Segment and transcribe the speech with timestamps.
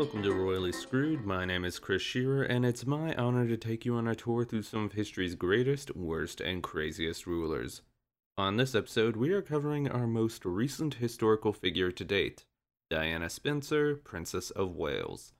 [0.00, 1.26] Welcome to Royally Screwed.
[1.26, 4.46] My name is Chris Shearer, and it's my honor to take you on a tour
[4.46, 7.82] through some of history's greatest, worst, and craziest rulers.
[8.38, 12.46] On this episode, we are covering our most recent historical figure to date
[12.88, 15.34] Diana Spencer, Princess of Wales.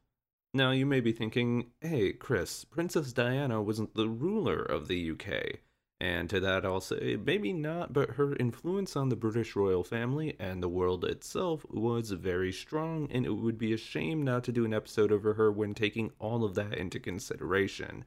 [0.53, 5.61] Now, you may be thinking, hey, Chris, Princess Diana wasn't the ruler of the UK.
[6.01, 10.35] And to that I'll say, maybe not, but her influence on the British royal family
[10.41, 14.53] and the world itself was very strong, and it would be a shame not to
[14.53, 18.07] do an episode over her when taking all of that into consideration.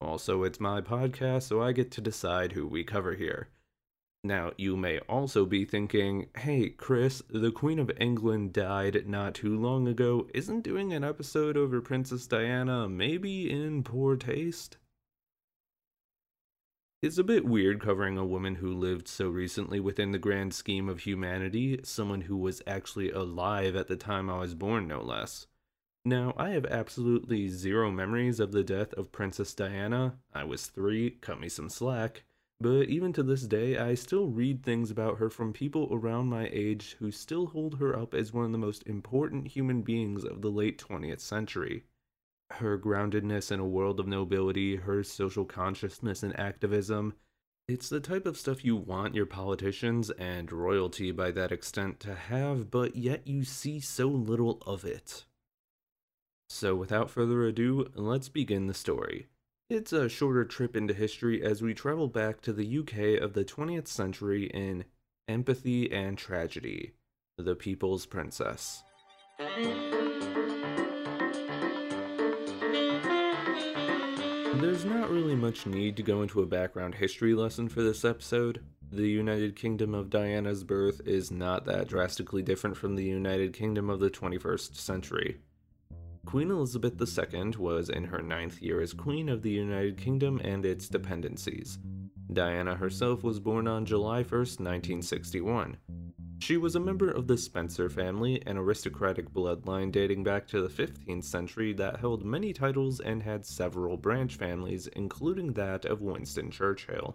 [0.00, 3.48] Also, it's my podcast, so I get to decide who we cover here.
[4.24, 9.56] Now, you may also be thinking, hey, Chris, the Queen of England died not too
[9.56, 10.26] long ago.
[10.34, 14.78] Isn't doing an episode over Princess Diana maybe in poor taste?
[17.02, 20.86] It's a bit weird covering a woman who lived so recently within the grand scheme
[20.86, 25.46] of humanity, someone who was actually alive at the time I was born, no less.
[26.04, 30.18] Now, I have absolutely zero memories of the death of Princess Diana.
[30.34, 32.24] I was three, cut me some slack.
[32.60, 36.50] But even to this day, I still read things about her from people around my
[36.52, 40.42] age who still hold her up as one of the most important human beings of
[40.42, 41.84] the late 20th century
[42.52, 47.14] her groundedness in a world of nobility, her social consciousness and activism.
[47.68, 52.14] It's the type of stuff you want your politicians and royalty by that extent to
[52.14, 55.24] have, but yet you see so little of it.
[56.48, 59.28] So, without further ado, let's begin the story.
[59.68, 63.44] It's a shorter trip into history as we travel back to the UK of the
[63.44, 64.84] 20th century in
[65.28, 66.94] Empathy and Tragedy
[67.38, 68.82] The People's Princess.
[74.56, 78.62] There's not really much need to go into a background history lesson for this episode.
[78.90, 83.88] The United Kingdom of Diana's birth is not that drastically different from the United Kingdom
[83.88, 85.38] of the 21st century.
[86.26, 90.66] Queen Elizabeth II was in her ninth year as Queen of the United Kingdom and
[90.66, 91.78] its dependencies.
[92.32, 95.76] Diana herself was born on July 1, 1961.
[96.40, 100.68] She was a member of the Spencer family, an aristocratic bloodline dating back to the
[100.68, 106.50] 15th century that held many titles and had several branch families, including that of Winston
[106.50, 107.14] Churchill.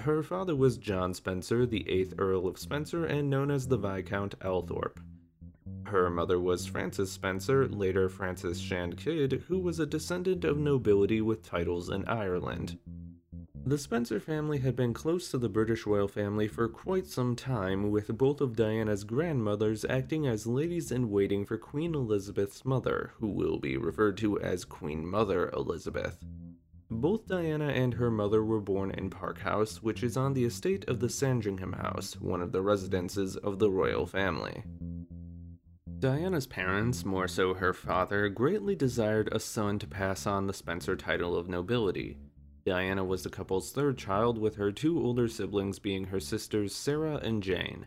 [0.00, 4.38] Her father was John Spencer, the 8th Earl of Spencer, and known as the Viscount
[4.40, 4.98] Althorp.
[5.84, 11.22] Her mother was Frances Spencer, later Frances Shand Kidd, who was a descendant of nobility
[11.22, 12.78] with titles in Ireland.
[13.66, 17.90] The Spencer family had been close to the British royal family for quite some time,
[17.90, 23.28] with both of Diana's grandmothers acting as ladies in waiting for Queen Elizabeth's mother, who
[23.28, 26.24] will be referred to as Queen Mother Elizabeth.
[26.90, 30.88] Both Diana and her mother were born in Park House, which is on the estate
[30.88, 34.64] of the Sandringham House, one of the residences of the royal family.
[36.00, 40.96] Diana's parents, more so her father, greatly desired a son to pass on the Spencer
[40.96, 42.16] title of nobility.
[42.70, 47.16] Diana was the couple's third child, with her two older siblings being her sisters Sarah
[47.16, 47.86] and Jane.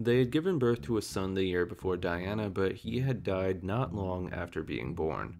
[0.00, 3.62] They had given birth to a son the year before Diana, but he had died
[3.62, 5.36] not long after being born.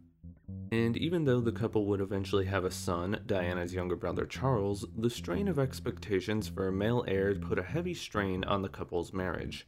[0.70, 5.10] And even though the couple would eventually have a son, Diana's younger brother Charles, the
[5.10, 9.66] strain of expectations for a male heir put a heavy strain on the couple's marriage.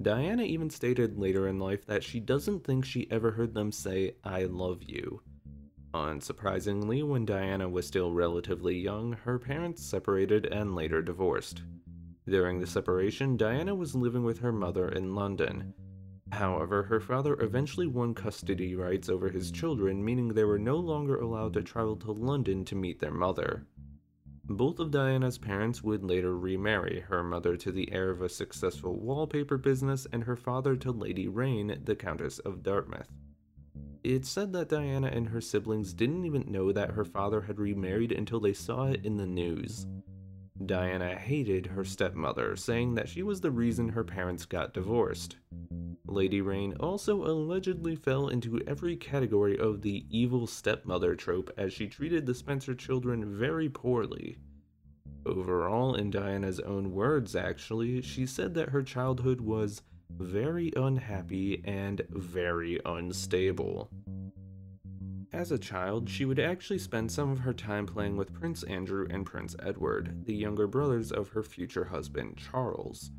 [0.00, 4.14] Diana even stated later in life that she doesn't think she ever heard them say,
[4.24, 5.20] I love you.
[5.94, 11.62] Unsurprisingly, when Diana was still relatively young, her parents separated and later divorced.
[12.26, 15.74] During the separation, Diana was living with her mother in London.
[16.30, 21.18] However, her father eventually won custody rights over his children, meaning they were no longer
[21.18, 23.66] allowed to travel to London to meet their mother.
[24.44, 28.98] Both of Diana's parents would later remarry, her mother to the heir of a successful
[28.98, 33.10] wallpaper business, and her father to Lady Raine, the Countess of Dartmouth.
[34.04, 38.10] It's said that Diana and her siblings didn't even know that her father had remarried
[38.10, 39.86] until they saw it in the news.
[40.66, 45.36] Diana hated her stepmother, saying that she was the reason her parents got divorced.
[46.06, 51.86] Lady Raine also allegedly fell into every category of the evil stepmother trope as she
[51.86, 54.36] treated the Spencer children very poorly.
[55.24, 59.82] Overall, in Diana's own words, actually, she said that her childhood was
[60.18, 63.90] very unhappy and very unstable.
[65.32, 69.06] As a child, she would actually spend some of her time playing with Prince Andrew
[69.08, 73.10] and Prince Edward, the younger brothers of her future husband, Charles.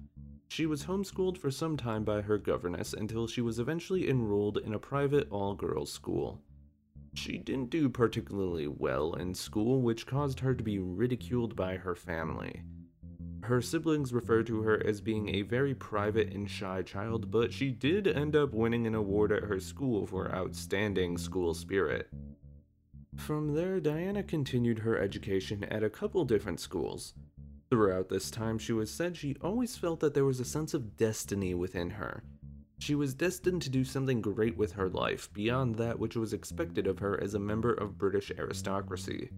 [0.47, 4.75] She was homeschooled for some time by her governess until she was eventually enrolled in
[4.75, 6.39] a private all girls school.
[7.15, 11.95] She didn't do particularly well in school, which caused her to be ridiculed by her
[11.95, 12.61] family.
[13.43, 17.71] Her siblings refer to her as being a very private and shy child, but she
[17.71, 22.07] did end up winning an award at her school for outstanding school spirit.
[23.17, 27.15] From there, Diana continued her education at a couple different schools.
[27.69, 30.95] Throughout this time, she was said she always felt that there was a sense of
[30.95, 32.23] destiny within her.
[32.79, 36.87] She was destined to do something great with her life beyond that which was expected
[36.87, 39.31] of her as a member of British aristocracy.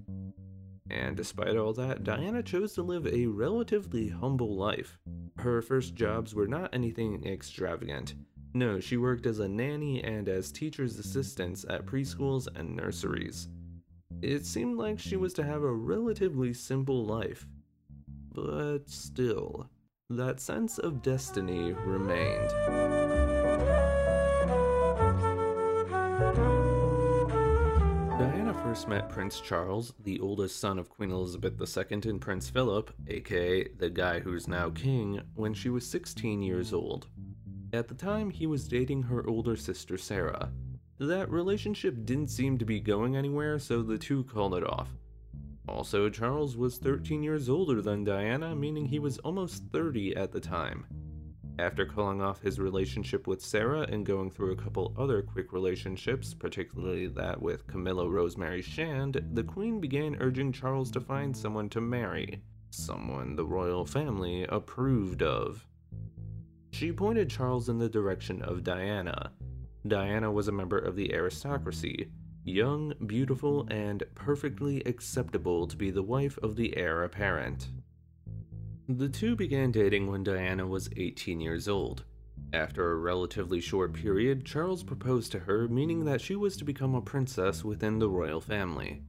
[0.89, 4.97] And despite all that, Diana chose to live a relatively humble life.
[5.37, 8.15] Her first jobs were not anything extravagant.
[8.53, 13.49] No, she worked as a nanny and as teacher's assistants at preschools and nurseries.
[14.21, 17.45] It seemed like she was to have a relatively simple life.
[18.33, 19.69] But still,
[20.09, 23.14] that sense of destiny remained.
[28.75, 33.69] First met Prince Charles, the oldest son of Queen Elizabeth II and Prince Philip, aka
[33.77, 37.07] the guy who's now king, when she was 16 years old.
[37.71, 40.51] At the time, he was dating her older sister Sarah.
[40.99, 44.89] That relationship didn't seem to be going anywhere, so the two called it off.
[45.69, 50.41] Also, Charles was 13 years older than Diana, meaning he was almost 30 at the
[50.41, 50.85] time.
[51.57, 56.33] After calling off his relationship with Sarah and going through a couple other quick relationships,
[56.33, 61.79] particularly that with Camilla Rosemary Shand, the Queen began urging Charles to find someone to
[61.79, 62.41] marry,
[62.71, 65.65] someone the royal family approved of.
[66.71, 69.31] She pointed Charles in the direction of Diana.
[69.87, 72.09] Diana was a member of the aristocracy,
[72.43, 77.69] young, beautiful, and perfectly acceptable to be the wife of the heir apparent.
[78.87, 82.03] The two began dating when Diana was 18 years old.
[82.53, 86.93] After a relatively short period, Charles proposed to her, meaning that she was to become
[86.93, 89.01] a princess within the royal family.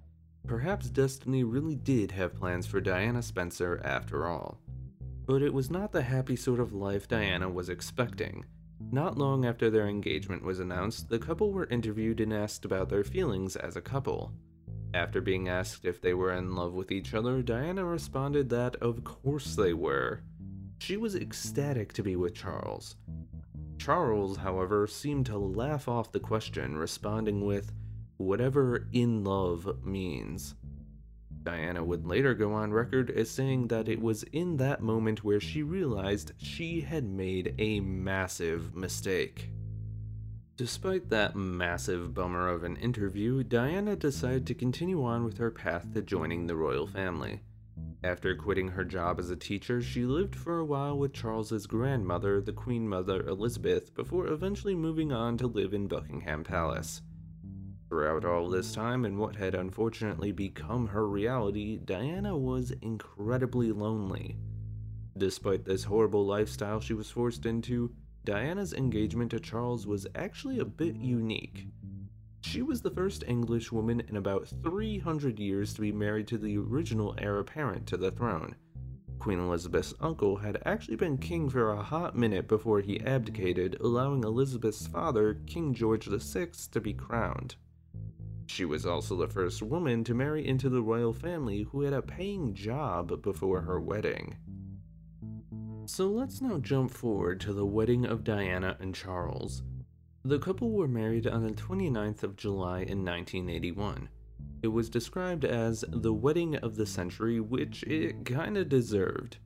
[0.46, 4.62] Perhaps destiny really did have plans for Diana Spencer after all.
[5.26, 8.46] But it was not the happy sort of life Diana was expecting.
[8.90, 13.05] Not long after their engagement was announced, the couple were interviewed and asked about their
[13.05, 14.32] feelings as a couple.
[14.94, 19.05] After being asked if they were in love with each other, Diana responded that of
[19.05, 20.23] course they were.
[20.79, 22.97] She was ecstatic to be with Charles.
[23.79, 27.73] Charles, however, seemed to laugh off the question, responding with,
[28.17, 30.55] whatever in love means.
[31.43, 35.41] Diana would later go on record as saying that it was in that moment where
[35.41, 39.50] she realized she had made a massive mistake.
[40.56, 45.93] Despite that massive bummer of an interview, Diana decided to continue on with her path
[45.93, 47.43] to joining the royal family.
[48.03, 52.41] After quitting her job as a teacher, she lived for a while with Charles's grandmother,
[52.41, 57.02] the Queen Mother Elizabeth, before eventually moving on to live in Buckingham Palace.
[57.91, 64.38] Throughout all this time, and what had unfortunately become her reality, Diana was incredibly lonely.
[65.19, 67.93] Despite this horrible lifestyle she was forced into,
[68.26, 71.69] Diana's engagement to Charles was actually a bit unique.
[72.40, 76.58] She was the first English woman in about 300 years to be married to the
[76.58, 78.56] original heir apparent to the throne.
[79.20, 84.25] Queen Elizabeth's uncle had actually been king for a hot minute before he abdicated, allowing
[84.25, 87.55] Elizabeth's father, King George VI, to be crowned.
[88.49, 92.02] She was also the first woman to marry into the royal family who had a
[92.02, 94.37] paying job before her wedding.
[95.88, 99.62] So let's now jump forward to the wedding of Diana and Charles.
[100.25, 104.09] The couple were married on the 29th of July in 1981.
[104.62, 109.37] It was described as the wedding of the century, which it kinda deserved.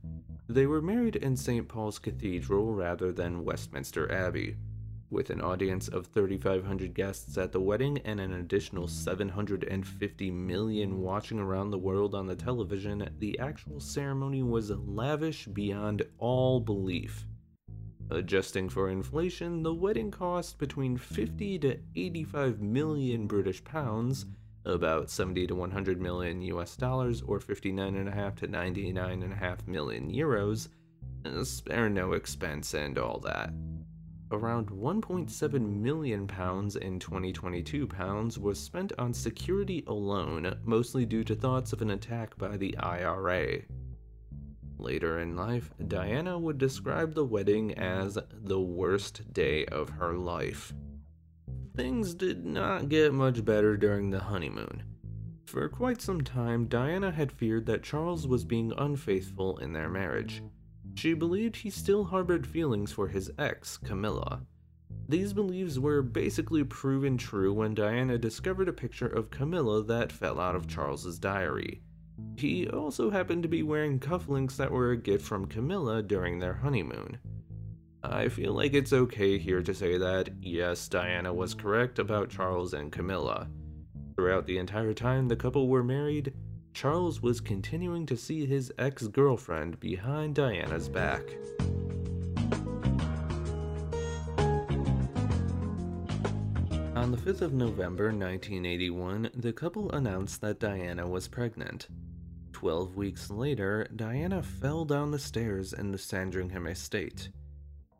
[0.49, 1.69] They were married in St.
[1.69, 4.57] Paul's Cathedral rather than Westminster Abbey.
[5.11, 11.41] With an audience of 3,500 guests at the wedding and an additional 750 million watching
[11.41, 17.27] around the world on the television, the actual ceremony was lavish beyond all belief.
[18.11, 24.27] Adjusting for inflation, the wedding cost between 50 to 85 million British pounds,
[24.65, 30.69] about 70 to 100 million US dollars, or 59.5 to 99.5 million euros,
[31.25, 33.53] uh, spare no expense and all that
[34.31, 41.35] around 1.7 million pounds in 2022 pounds was spent on security alone, mostly due to
[41.35, 43.63] thoughts of an attack by the IRA.
[44.79, 50.73] Later in life, Diana would describe the wedding as the worst day of her life.
[51.77, 54.83] Things did not get much better during the honeymoon.
[55.47, 60.43] For quite some time, Diana had feared that Charles was being unfaithful in their marriage.
[60.95, 64.43] She believed he still harbored feelings for his ex, Camilla.
[65.09, 70.39] These beliefs were basically proven true when Diana discovered a picture of Camilla that fell
[70.39, 71.83] out of Charles's diary.
[72.37, 76.55] He also happened to be wearing cufflinks that were a gift from Camilla during their
[76.55, 77.19] honeymoon.
[78.03, 82.73] I feel like it's okay here to say that, yes, Diana was correct about Charles
[82.73, 83.49] and Camilla.
[84.17, 86.35] Throughout the entire time the couple were married,
[86.73, 91.23] Charles was continuing to see his ex girlfriend behind Diana's back.
[96.97, 101.89] On the 5th of November 1981, the couple announced that Diana was pregnant.
[102.53, 107.31] Twelve weeks later, Diana fell down the stairs in the Sandringham estate.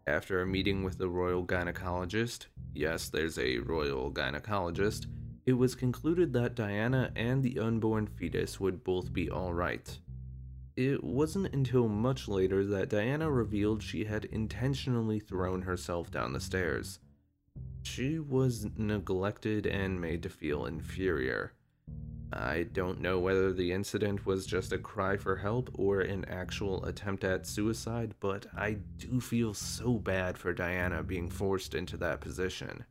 [0.07, 5.07] After a meeting with the royal gynecologist, yes, there's a royal gynecologist,
[5.47, 9.99] it was concluded that Diana and the unborn fetus would both be alright.
[10.77, 16.41] It wasn't until much later that Diana revealed she had intentionally thrown herself down the
[16.41, 17.01] stairs.
[17.83, 21.53] She was neglected and made to feel inferior.
[22.33, 26.85] I don't know whether the incident was just a cry for help or an actual
[26.85, 32.21] attempt at suicide, but I do feel so bad for Diana being forced into that
[32.21, 32.85] position.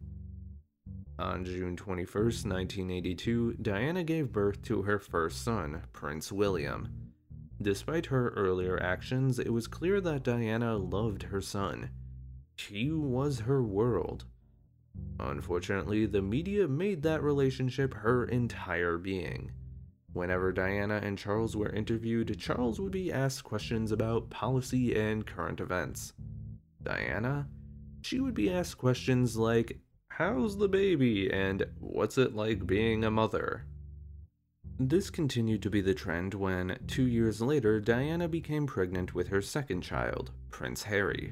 [1.20, 6.88] On June 21, 1982, Diana gave birth to her first son, Prince William.
[7.62, 11.90] Despite her earlier actions, it was clear that Diana loved her son.
[12.56, 14.24] He was her world.
[15.20, 19.52] Unfortunately, the media made that relationship her entire being.
[20.14, 25.60] Whenever Diana and Charles were interviewed, Charles would be asked questions about policy and current
[25.60, 26.14] events.
[26.82, 27.50] Diana?
[28.04, 29.80] She would be asked questions like,
[30.20, 31.32] How's the baby?
[31.32, 33.64] and What's it like being a mother?
[34.78, 39.42] This continued to be the trend when, two years later, Diana became pregnant with her
[39.42, 41.32] second child, Prince Harry.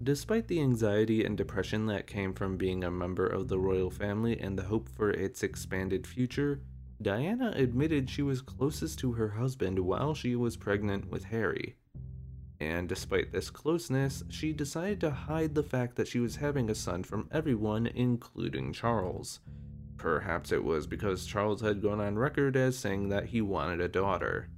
[0.00, 4.38] Despite the anxiety and depression that came from being a member of the royal family
[4.38, 6.60] and the hope for its expanded future,
[7.02, 11.74] Diana admitted she was closest to her husband while she was pregnant with Harry.
[12.62, 16.76] And despite this closeness, she decided to hide the fact that she was having a
[16.76, 19.40] son from everyone, including Charles.
[19.96, 23.88] Perhaps it was because Charles had gone on record as saying that he wanted a
[23.88, 24.48] daughter.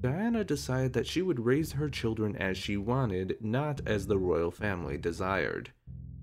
[0.00, 4.50] Diana decided that she would raise her children as she wanted, not as the royal
[4.50, 5.70] family desired.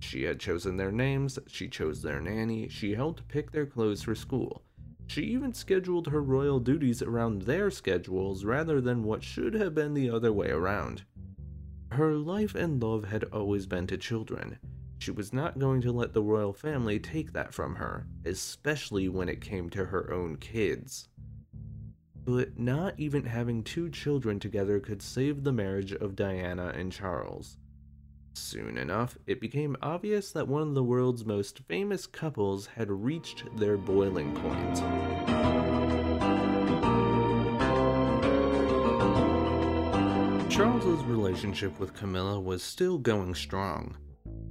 [0.01, 4.15] She had chosen their names, she chose their nanny, she helped pick their clothes for
[4.15, 4.63] school.
[5.07, 9.93] She even scheduled her royal duties around their schedules rather than what should have been
[9.93, 11.03] the other way around.
[11.91, 14.59] Her life and love had always been to children.
[14.99, 19.29] She was not going to let the royal family take that from her, especially when
[19.29, 21.07] it came to her own kids
[22.27, 27.57] but not even having two children together could save the marriage of Diana and Charles.
[28.37, 33.43] Soon enough, it became obvious that one of the world's most famous couples had reached
[33.57, 34.77] their boiling point.
[40.49, 43.97] Charles's relationship with Camilla was still going strong.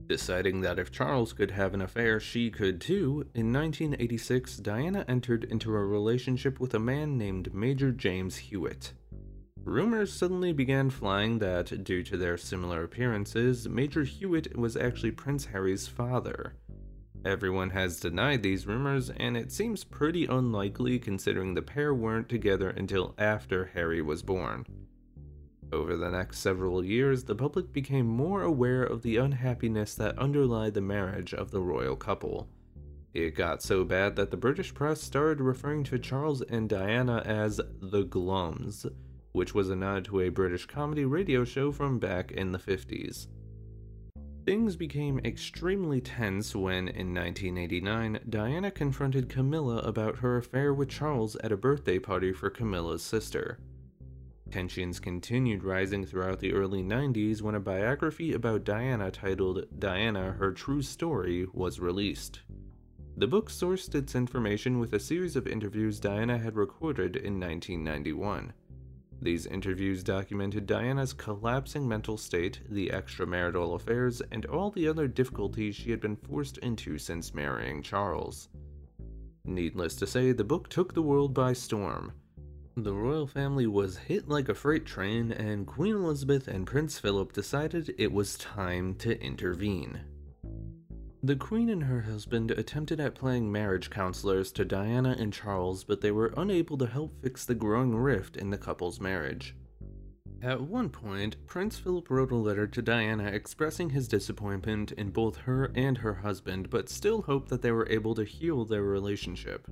[0.08, 5.44] Deciding that if Charles could have an affair, she could too, in 1986, Diana entered
[5.44, 8.92] into a relationship with a man named Major James Hewitt.
[9.66, 15.46] Rumors suddenly began flying that, due to their similar appearances, Major Hewitt was actually Prince
[15.46, 16.54] Harry's father.
[17.24, 22.70] Everyone has denied these rumors, and it seems pretty unlikely considering the pair weren't together
[22.70, 24.64] until after Harry was born.
[25.72, 30.74] Over the next several years, the public became more aware of the unhappiness that underlied
[30.74, 32.48] the marriage of the royal couple.
[33.12, 37.56] It got so bad that the British press started referring to Charles and Diana as
[37.80, 38.86] the Glums,
[39.36, 43.26] which was a nod to a British comedy radio show from back in the 50s.
[44.46, 51.36] Things became extremely tense when, in 1989, Diana confronted Camilla about her affair with Charles
[51.44, 53.58] at a birthday party for Camilla's sister.
[54.50, 60.52] Tensions continued rising throughout the early 90s when a biography about Diana titled Diana Her
[60.52, 62.40] True Story was released.
[63.18, 68.54] The book sourced its information with a series of interviews Diana had recorded in 1991.
[69.22, 75.74] These interviews documented Diana's collapsing mental state, the extramarital affairs, and all the other difficulties
[75.74, 78.48] she had been forced into since marrying Charles.
[79.44, 82.12] Needless to say, the book took the world by storm.
[82.76, 87.32] The royal family was hit like a freight train, and Queen Elizabeth and Prince Philip
[87.32, 90.00] decided it was time to intervene.
[91.26, 96.00] The Queen and her husband attempted at playing marriage counselors to Diana and Charles, but
[96.00, 99.56] they were unable to help fix the growing rift in the couple's marriage.
[100.40, 105.38] At one point, Prince Philip wrote a letter to Diana expressing his disappointment in both
[105.38, 109.66] her and her husband, but still hoped that they were able to heal their relationship.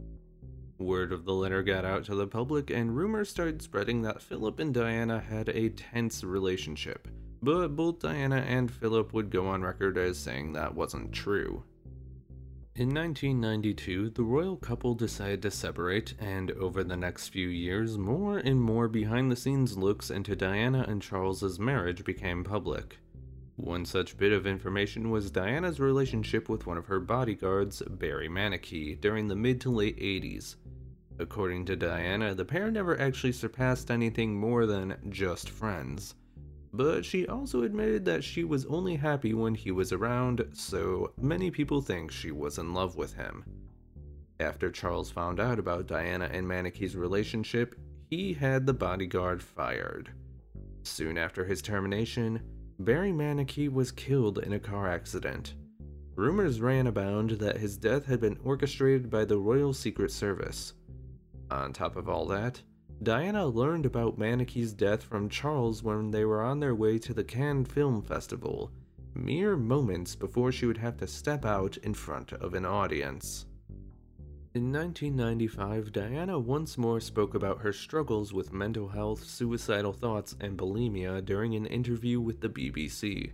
[0.81, 4.59] Word of the letter got out to the public, and rumors started spreading that Philip
[4.59, 7.07] and Diana had a tense relationship,
[7.45, 11.65] but both Diana and Philip would go on record as saying that wasn't true.
[12.77, 18.39] In 1992, the royal couple decided to separate, and over the next few years, more
[18.39, 22.99] and more behind the scenes looks into Diana and Charles's marriage became public.
[23.55, 29.01] One such bit of information was Diana's relationship with one of her bodyguards, Barry Mannakee,
[29.01, 30.57] during the mid to late 80s.
[31.21, 36.17] According to Diana, the pair never actually surpassed anything more than just friends.
[36.77, 41.49] But she also admitted that she was only happy when he was around, so many
[41.53, 43.45] people think she was in love with him.
[44.41, 47.77] After Charles found out about Diana and Mannakee's relationship,
[48.11, 50.11] he had the bodyguard fired.
[50.83, 52.43] Soon after his termination,
[52.81, 55.55] Barry Manickey was killed in a car accident.
[56.17, 60.75] Rumors ran abound that his death had been orchestrated by the Royal Secret Service.
[61.53, 62.61] On top of all that,
[63.05, 67.23] Diana learned about Mannakee's death from Charles when they were on their way to the
[67.23, 68.71] Cannes Film Festival,
[69.15, 73.45] mere moments before she would have to step out in front of an audience.
[74.55, 80.57] In 1995, Diana once more spoke about her struggles with mental health, suicidal thoughts, and
[80.57, 83.33] bulimia during an interview with the BBC.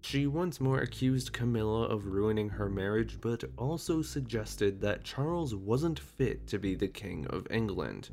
[0.00, 5.98] She once more accused Camilla of ruining her marriage, but also suggested that Charles wasn't
[5.98, 8.08] fit to be the King of England.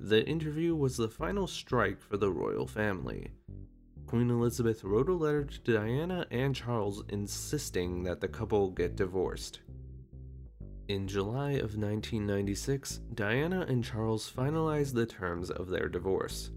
[0.00, 3.32] The interview was the final strike for the royal family.
[4.06, 9.60] Queen Elizabeth wrote a letter to Diana and Charles insisting that the couple get divorced.
[10.86, 16.52] In July of 1996, Diana and Charles finalized the terms of their divorce.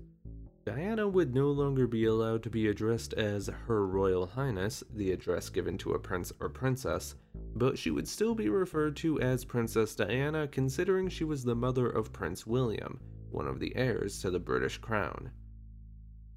[0.63, 5.50] Diana would no longer be allowed to be addressed as Her Royal Highness, the address
[5.50, 7.15] given to a prince or princess,
[7.55, 11.89] but she would still be referred to as Princess Diana considering she was the mother
[11.89, 13.00] of Prince William,
[13.31, 15.31] one of the heirs to the British crown.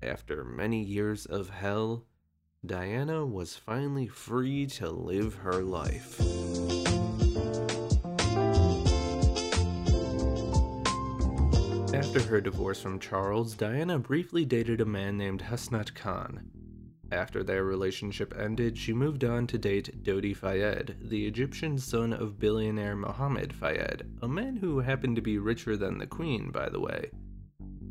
[0.03, 2.07] After many years of hell,
[2.65, 6.21] Diana was finally free to live her life.
[11.95, 16.51] After her divorce from Charles, Diana briefly dated a man named Hasnat Khan.
[17.13, 22.39] After their relationship ended, she moved on to date Dodi Fayed, the Egyptian son of
[22.39, 26.81] billionaire Mohammed Fayed, a man who happened to be richer than the queen, by the
[26.81, 27.11] way.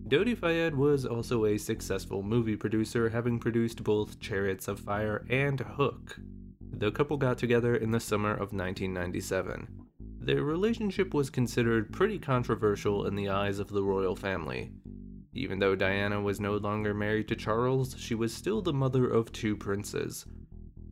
[0.07, 5.59] Dodi Fayed was also a successful movie producer, having produced both Chariots of Fire and
[5.59, 6.17] Hook.
[6.71, 9.67] The couple got together in the summer of 1997.
[10.19, 14.71] Their relationship was considered pretty controversial in the eyes of the royal family.
[15.33, 19.31] Even though Diana was no longer married to Charles, she was still the mother of
[19.31, 20.25] two princes.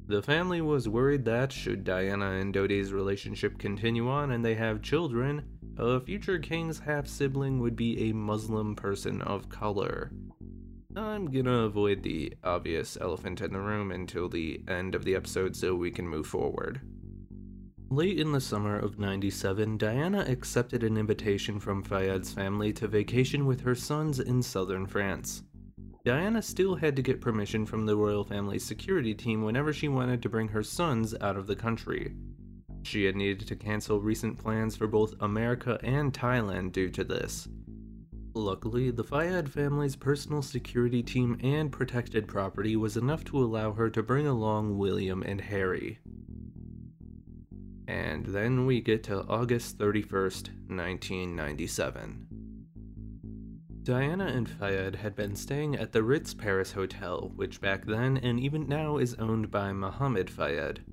[0.08, 4.82] The family was worried that, should Diana and Dodi's relationship continue on and they have
[4.82, 5.44] children,
[5.78, 10.12] a future king's half sibling would be a Muslim person of color.
[10.96, 15.56] I'm gonna avoid the obvious elephant in the room until the end of the episode
[15.56, 16.82] so we can move forward.
[17.92, 23.46] Late in the summer of 97, Diana accepted an invitation from Fayed's family to vacation
[23.46, 25.44] with her sons in southern France.
[26.06, 30.22] Diana still had to get permission from the royal family's security team whenever she wanted
[30.22, 32.16] to bring her sons out of the country.
[32.84, 37.50] She had needed to cancel recent plans for both America and Thailand due to this.
[38.34, 43.90] Luckily, the Fayed family's personal security team and protected property was enough to allow her
[43.90, 46.00] to bring along William and Harry.
[47.92, 52.26] And then we get to August 31st, 1997.
[53.84, 58.40] Diana and Fayed had been staying at the Ritz Paris Hotel, which back then and
[58.40, 60.86] even now is owned by Mohammed Fayed.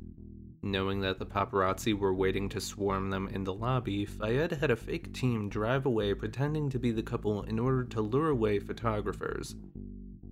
[0.61, 4.77] Knowing that the paparazzi were waiting to swarm them in the lobby, Fayed had a
[4.77, 9.55] fake team drive away pretending to be the couple in order to lure away photographers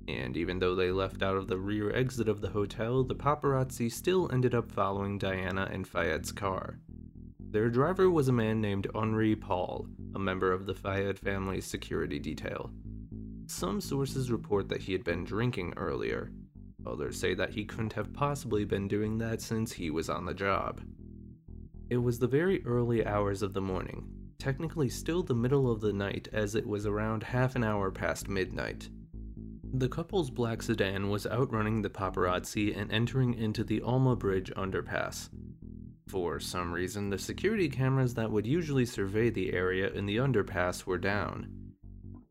[0.09, 3.91] and even though they left out of the rear exit of the hotel, the paparazzi
[3.91, 6.79] still ended up following Diana and Fayed's car.
[7.51, 12.19] Their driver was a man named Henri Paul, a member of the Fayed family's security
[12.19, 12.71] detail.
[13.47, 16.31] Some sources report that he had been drinking earlier.
[16.85, 20.35] Others say that he couldn't have possibly been doing that since he was on the
[20.35, 20.81] job.
[21.89, 24.05] It was the very early hours of the morning,
[24.39, 28.29] technically still the middle of the night as it was around half an hour past
[28.29, 28.89] midnight.
[29.73, 35.29] The couple's black sedan was outrunning the paparazzi and entering into the Alma Bridge underpass.
[36.09, 40.87] For some reason, the security cameras that would usually survey the area in the underpass
[40.87, 41.49] were down.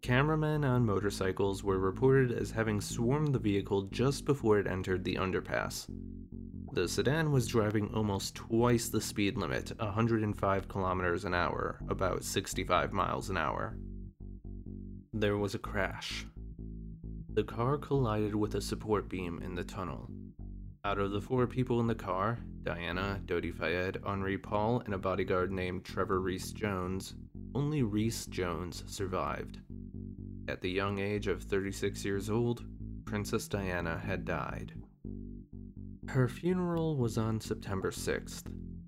[0.02, 5.16] Cameramen on motorcycles were reported as having swarmed the vehicle just before it entered the
[5.16, 5.88] underpass.
[6.72, 12.94] The sedan was driving almost twice the speed limit, 105 kilometers an hour, about 65
[12.94, 13.78] miles an hour.
[15.14, 16.26] There was a crash.
[17.36, 20.10] The car collided with a support beam in the tunnel.
[20.86, 24.98] Out of the four people in the car, Diana, Dodi Fayed, Henri Paul, and a
[24.98, 27.16] bodyguard named Trevor Rees Jones,
[27.54, 29.60] only Rees Jones survived.
[30.48, 32.64] At the young age of 36 years old,
[33.04, 34.72] Princess Diana had died.
[36.08, 38.44] Her funeral was on September 6th.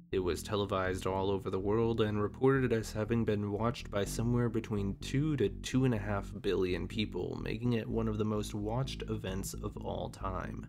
[0.10, 4.48] It was televised all over the world and reported as having been watched by somewhere
[4.48, 9.76] between 2 to 2.5 billion people, making it one of the most watched events of
[9.78, 10.66] all time.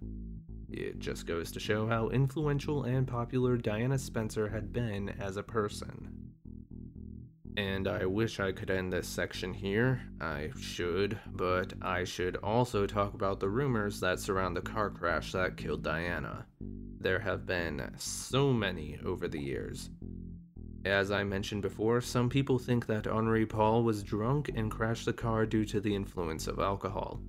[0.71, 5.43] It just goes to show how influential and popular Diana Spencer had been as a
[5.43, 6.29] person.
[7.57, 10.01] And I wish I could end this section here.
[10.21, 15.33] I should, but I should also talk about the rumors that surround the car crash
[15.33, 16.47] that killed Diana.
[17.01, 19.91] There have been so many over the years.
[20.85, 25.13] As I mentioned before, some people think that Henri Paul was drunk and crashed the
[25.13, 27.21] car due to the influence of alcohol.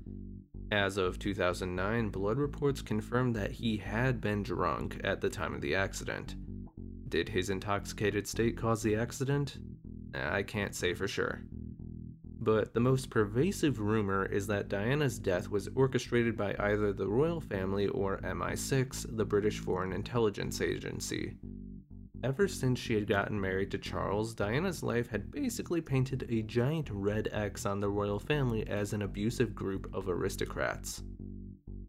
[0.72, 5.62] As of 2009, blood reports confirmed that he had been drunk at the time of
[5.62, 6.36] the accident.
[7.08, 9.58] Did his intoxicated state cause the accident?
[10.16, 11.42] I can't say for sure.
[12.42, 17.42] But the most pervasive rumor is that Diana's death was orchestrated by either the royal
[17.42, 21.36] family or MI6, the British Foreign Intelligence Agency.
[22.24, 26.90] Ever since she had gotten married to Charles, Diana's life had basically painted a giant
[26.92, 31.04] red X on the royal family as an abusive group of aristocrats.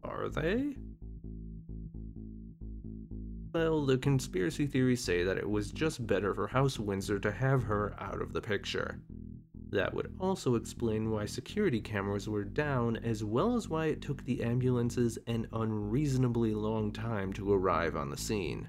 [0.03, 0.75] Are they?
[3.53, 7.63] Well, the conspiracy theories say that it was just better for House Windsor to have
[7.63, 9.01] her out of the picture.
[9.71, 14.23] That would also explain why security cameras were down, as well as why it took
[14.25, 18.67] the ambulances an unreasonably long time to arrive on the scene.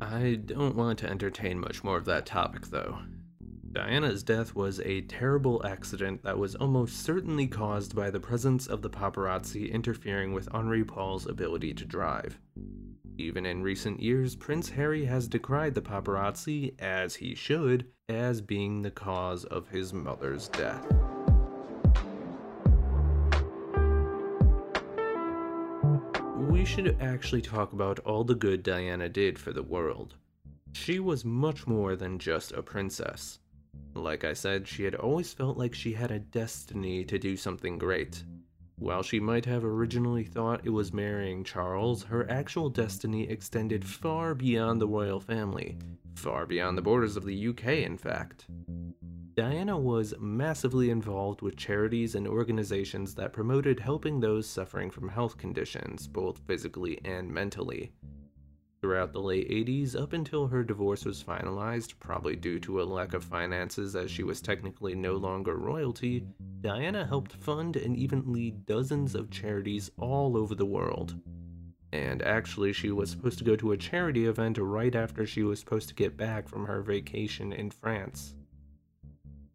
[0.00, 2.98] I don't want to entertain much more of that topic, though.
[3.70, 8.82] Diana's death was a terrible accident that was almost certainly caused by the presence of
[8.82, 12.38] the paparazzi interfering with Henri Paul's ability to drive.
[13.16, 18.82] Even in recent years, Prince Harry has decried the paparazzi, as he should, as being
[18.82, 20.86] the cause of his mother's death.
[26.48, 30.14] we should actually talk about all the good Diana did for the world.
[30.72, 33.40] She was much more than just a princess.
[33.94, 37.76] Like I said, she had always felt like she had a destiny to do something
[37.76, 38.22] great.
[38.78, 44.34] While she might have originally thought it was marrying Charles, her actual destiny extended far
[44.34, 45.76] beyond the royal family,
[46.18, 48.46] far beyond the borders of the UK, in fact.
[49.34, 55.36] Diana was massively involved with charities and organizations that promoted helping those suffering from health
[55.36, 57.92] conditions, both physically and mentally.
[58.80, 63.14] Throughout the late 80s, up until her divorce was finalized, probably due to a lack
[63.14, 66.26] of finances as she was technically no longer royalty,
[66.60, 71.14] Diana helped fund and even lead dozens of charities all over the world.
[71.92, 75.60] And actually, she was supposed to go to a charity event right after she was
[75.60, 78.34] supposed to get back from her vacation in France.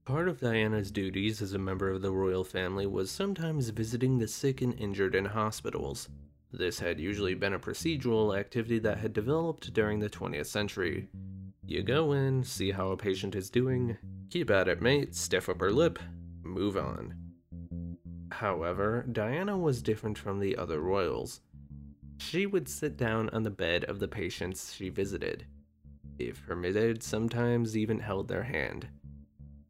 [0.05, 4.27] Part of Diana's duties as a member of the royal family was sometimes visiting the
[4.27, 6.09] sick and injured in hospitals.
[6.51, 11.07] This had usually been a procedural activity that had developed during the 20th century.
[11.65, 13.97] You go in, see how a patient is doing,
[14.29, 15.99] keep at it, mate, stiff upper lip,
[16.43, 17.15] move on.
[18.31, 21.41] However, Diana was different from the other royals.
[22.21, 25.47] She would sit down on the bed of the patients she visited.
[26.19, 28.87] If permitted, sometimes even held their hand.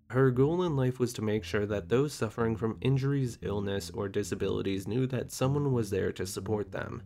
[0.10, 4.10] Her goal in life was to make sure that those suffering from injuries, illness, or
[4.10, 7.02] disabilities knew that someone was there to support them.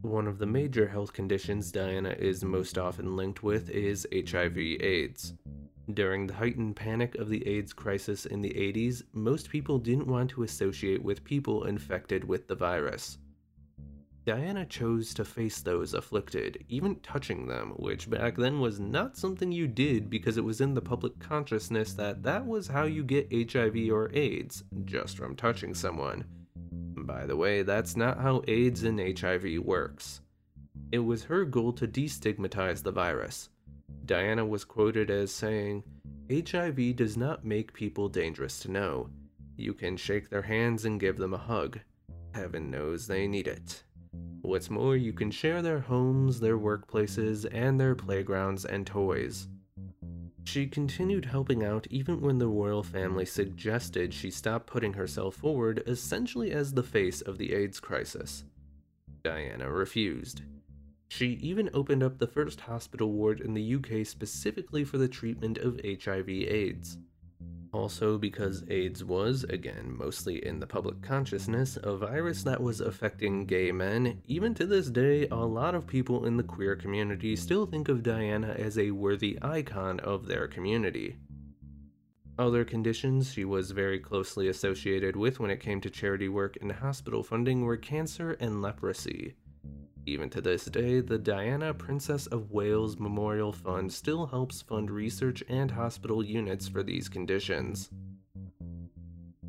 [0.00, 5.34] One of the major health conditions Diana is most often linked with is HIV/AIDS.
[5.92, 10.30] During the heightened panic of the AIDS crisis in the 80s, most people didn't want
[10.30, 13.18] to associate with people infected with the virus.
[14.24, 19.52] Diana chose to face those afflicted, even touching them, which back then was not something
[19.52, 23.52] you did because it was in the public consciousness that that was how you get
[23.52, 26.24] HIV or AIDS, just from touching someone.
[26.96, 30.22] By the way, that's not how AIDS and HIV works.
[30.90, 33.50] It was her goal to destigmatize the virus.
[34.06, 35.84] Diana was quoted as saying,
[36.30, 39.10] HIV does not make people dangerous to know.
[39.58, 41.78] You can shake their hands and give them a hug.
[42.34, 43.82] Heaven knows they need it.
[44.44, 49.48] What's more, you can share their homes, their workplaces, and their playgrounds and toys.
[50.44, 55.82] She continued helping out even when the royal family suggested she stop putting herself forward
[55.86, 58.44] essentially as the face of the AIDS crisis.
[59.22, 60.42] Diana refused.
[61.08, 65.56] She even opened up the first hospital ward in the UK specifically for the treatment
[65.56, 66.98] of HIV AIDS.
[67.74, 73.46] Also, because AIDS was, again, mostly in the public consciousness, a virus that was affecting
[73.46, 77.66] gay men, even to this day, a lot of people in the queer community still
[77.66, 81.16] think of Diana as a worthy icon of their community.
[82.38, 86.70] Other conditions she was very closely associated with when it came to charity work and
[86.70, 89.34] hospital funding were cancer and leprosy.
[90.06, 95.42] Even to this day, the Diana Princess of Wales Memorial Fund still helps fund research
[95.48, 97.90] and hospital units for these conditions.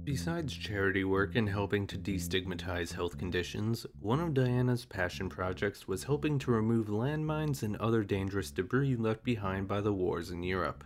[0.05, 6.03] Besides charity work and helping to destigmatize health conditions, one of Diana's passion projects was
[6.03, 10.83] helping to remove landmines and other dangerous debris left behind by the wars in Europe.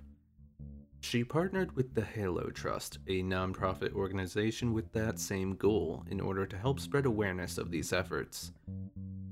[1.01, 6.45] She partnered with the Halo Trust, a nonprofit organization with that same goal, in order
[6.45, 8.51] to help spread awareness of these efforts.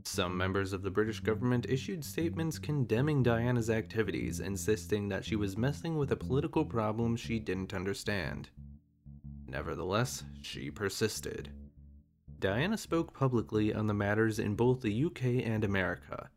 [0.08, 5.58] Some members of the British government issued statements condemning Diana's activities, insisting that she was
[5.58, 8.50] messing with a political problem she didn't understand.
[9.48, 11.52] Nevertheless, she persisted.
[12.40, 16.30] Diana spoke publicly on the matters in both the UK and America.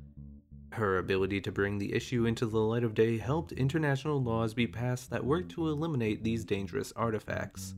[0.73, 4.67] Her ability to bring the issue into the light of day helped international laws be
[4.67, 7.75] passed that worked to eliminate these dangerous artifacts.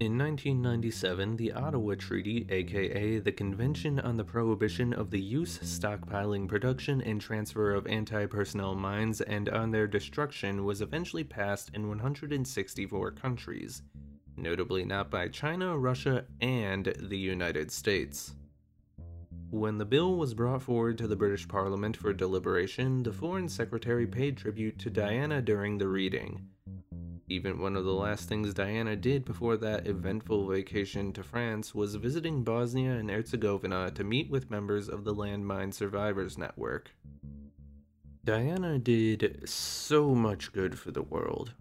[0.00, 6.46] In 1997, the Ottawa Treaty, aka the Convention on the Prohibition of the Use, Stockpiling,
[6.46, 13.10] Production, and Transfer of Anti-Personnel Mines and on their destruction was eventually passed in 164
[13.10, 13.82] countries,
[14.36, 18.36] notably not by China, Russia, and the United States.
[19.50, 24.06] When the bill was brought forward to the British Parliament for deliberation, the Foreign Secretary
[24.06, 26.46] paid tribute to Diana during the reading,
[27.28, 31.94] even one of the last things Diana did before that eventful vacation to France was
[31.96, 36.90] visiting Bosnia and Herzegovina to meet with members of the Landmine Survivors Network.
[38.24, 41.52] Diana did so much good for the world.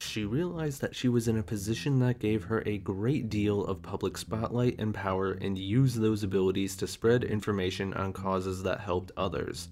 [0.00, 3.82] She realized that she was in a position that gave her a great deal of
[3.82, 9.12] public spotlight and power and used those abilities to spread information on causes that helped
[9.16, 9.68] others.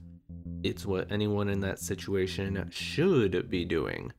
[0.62, 4.12] It's what anyone in that situation should be doing.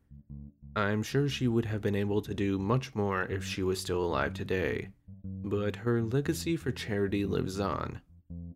[0.78, 4.04] I'm sure she would have been able to do much more if she was still
[4.04, 4.90] alive today,
[5.24, 8.02] but her legacy for charity lives on.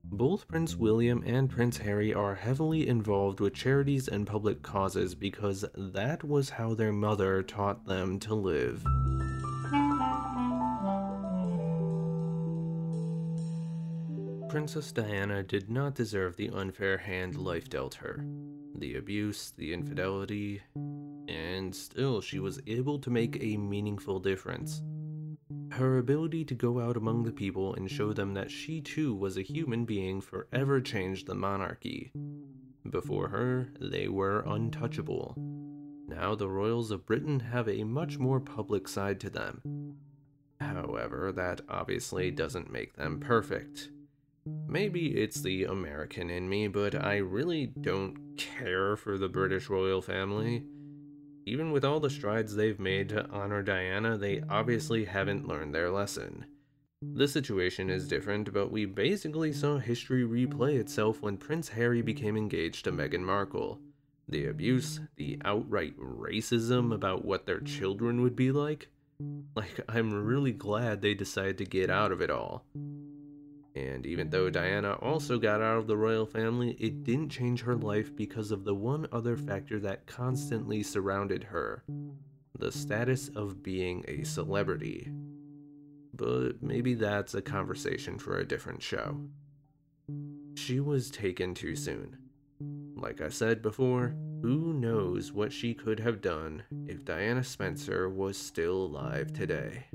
[0.04, 5.64] Both Prince William and Prince Harry are heavily involved with charities and public causes because
[5.78, 8.84] that was how their mother taught them to live.
[14.50, 18.26] Princess Diana did not deserve the unfair hand life dealt her.
[18.80, 20.64] The abuse, the infidelity,
[21.28, 24.82] and still she was able to make a meaningful difference.
[25.72, 29.38] Her ability to go out among the people and show them that she too was
[29.38, 32.12] a human being forever changed the monarchy.
[32.90, 35.36] Before her, they were untouchable.
[36.08, 39.62] Now the royals of Britain have a much more public side to them.
[40.60, 43.92] However, that obviously doesn't make them perfect.
[44.68, 50.02] Maybe it's the American in me, but I really don't care for the British royal
[50.02, 50.64] family.
[51.46, 55.90] Even with all the strides they've made to honor Diana, they obviously haven't learned their
[55.90, 56.46] lesson.
[57.02, 62.38] The situation is different, but we basically saw history replay itself when Prince Harry became
[62.38, 63.80] engaged to Meghan Markle.
[64.28, 68.90] The abuse, the outright racism about what their children would be like.
[69.56, 72.66] Like, I'm really glad they decided to get out of it all.
[73.76, 77.76] And even though Diana also got out of the royal family, it didn't change her
[77.76, 81.84] life because of the one other factor that constantly surrounded her
[82.58, 85.10] the status of being a celebrity.
[86.14, 89.22] But maybe that's a conversation for a different show.
[90.56, 92.18] She was taken too soon.
[92.96, 98.38] Like I said before, who knows what she could have done if Diana Spencer was
[98.38, 99.86] still alive today.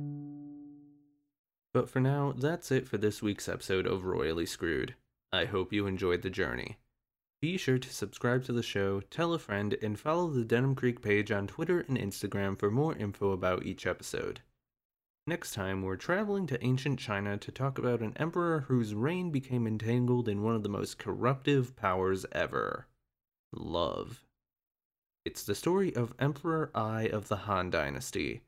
[1.74, 4.94] But for now, that's it for this week's episode of Royally Screwed.
[5.32, 6.78] I hope you enjoyed the journey.
[7.42, 11.02] Be sure to subscribe to the show, tell a friend, and follow the Denim Creek
[11.02, 14.40] page on Twitter and Instagram for more info about each episode.
[15.26, 19.66] Next time, we're traveling to ancient China to talk about an emperor whose reign became
[19.66, 22.86] entangled in one of the most corruptive powers ever
[23.52, 24.22] love.
[25.24, 28.42] It's the story of Emperor Ai of the Han Dynasty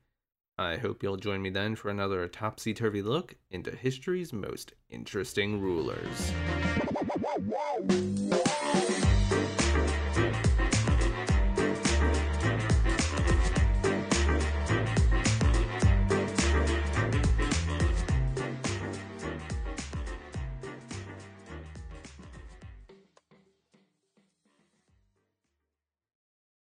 [0.59, 5.61] I hope you'll join me then for another topsy turvy look into history's most interesting
[5.61, 6.31] rulers.